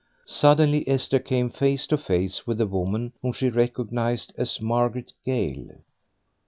[0.25, 5.73] Suddenly Esther came face to face with a woman whom she recognised as Margaret Gale.